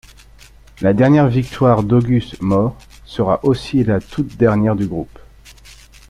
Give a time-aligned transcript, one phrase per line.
[0.81, 5.19] La dernière victoire d'August Mors sera aussi la toute dernière du groupe.